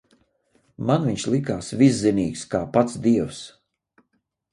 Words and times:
Man 0.91 1.03
viņš 1.09 1.25
likās 1.33 1.69
viszinīgs 1.81 2.41
kā 2.55 2.61
pats 2.79 2.97
Dievs. 3.05 3.43